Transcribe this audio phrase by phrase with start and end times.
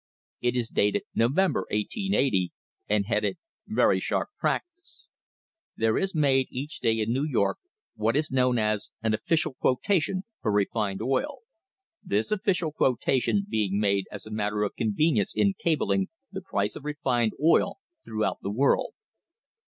[0.41, 2.51] It is dated November, 1880,
[2.89, 5.05] and headed "Very Sharp Practice":
[5.77, 7.59] "There is made each day in New York
[7.95, 11.41] what is known as an official quotation for refined oil,
[12.03, 16.83] this official quotation being made as a matter of convenience in cabling the price of
[16.83, 18.95] refined oil throughout the world.